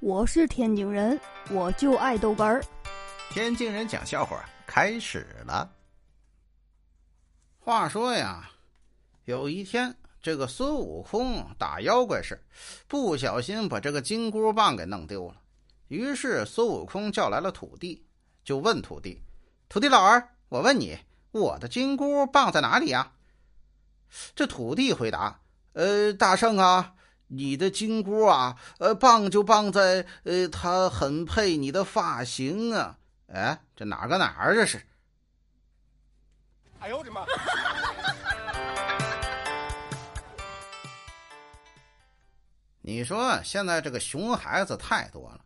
[0.00, 1.20] 我是天津人，
[1.50, 2.64] 我就爱豆干儿。
[3.30, 5.68] 天津人讲笑话开始了。
[7.58, 8.48] 话说呀，
[9.24, 9.92] 有一天，
[10.22, 12.40] 这个孙悟空打妖怪时，
[12.86, 15.40] 不小心把这个金箍棒给弄丢了。
[15.88, 18.06] 于是孙悟空叫来了土地，
[18.44, 19.20] 就问土地
[19.68, 20.96] ：“土地老儿，我问你，
[21.32, 23.14] 我的金箍棒在哪里呀？”
[24.36, 25.40] 这土地回答
[25.74, 26.94] ：“呃，大圣啊。”
[27.28, 32.98] 你的金箍啊，呃，棒就棒在，呃，它很配你的发型啊！
[33.26, 34.80] 哎，这哪个哪儿这是？
[36.80, 37.26] 哎呦我的妈！
[42.80, 45.40] 你说现在这个熊孩子太多了，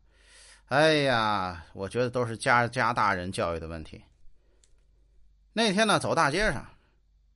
[0.68, 4.04] 哎呀，我觉得都是家家大人教育的问题。
[5.52, 6.64] 那天呢，走大街上，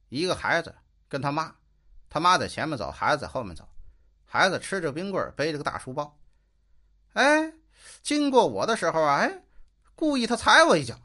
[0.09, 0.73] 一个孩子
[1.09, 1.57] 跟他妈，
[2.09, 3.69] 他妈在前面走，孩子在后面走。
[4.27, 6.19] 孩子吃着冰棍背着个大书包，
[7.15, 7.53] 哎，
[8.03, 9.43] 经过我的时候啊，哎，
[9.95, 11.01] 故意他踩我一脚，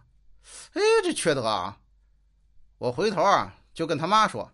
[0.73, 1.77] 哎，这缺德啊！
[2.80, 4.52] 我回头啊，就跟他妈说：“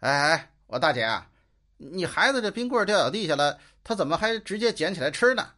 [0.00, 1.30] 哎哎，我大姐啊，
[1.76, 5.52] 你孩子这冰棍掉到地下了，他怎么还直接捡起来吃呢？”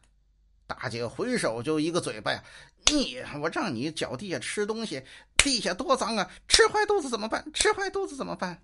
[0.67, 2.43] 大姐回手就一个嘴巴呀，
[2.85, 5.03] 你我让你脚地下吃东西，
[5.37, 6.31] 地下多脏啊！
[6.47, 7.43] 吃坏肚子怎么办？
[7.51, 8.63] 吃坏肚子怎么办？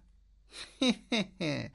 [0.80, 1.72] 嘿 嘿嘿。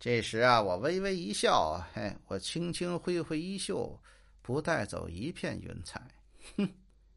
[0.00, 4.00] 这时啊，我微微一笑，嘿，我轻轻挥挥衣袖，
[4.40, 6.00] 不带走一片云彩。
[6.56, 6.66] 哼！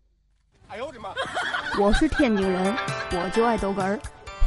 [0.68, 1.14] 哎呦我的妈！
[1.80, 2.76] 我是天津人，
[3.12, 3.98] 我就爱逗哏儿，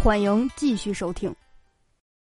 [0.04, 1.34] 欢迎继续收听。